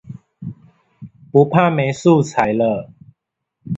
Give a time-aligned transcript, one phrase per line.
[1.31, 2.89] 不怕沒素材了